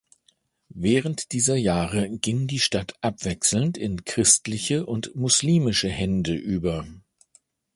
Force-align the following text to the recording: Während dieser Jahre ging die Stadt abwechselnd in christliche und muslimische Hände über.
Während 0.73 1.31
dieser 1.31 1.55
Jahre 1.57 2.09
ging 2.17 2.47
die 2.47 2.57
Stadt 2.57 2.95
abwechselnd 3.01 3.77
in 3.77 4.03
christliche 4.03 4.87
und 4.87 5.13
muslimische 5.15 5.89
Hände 5.89 6.33
über. 6.33 6.87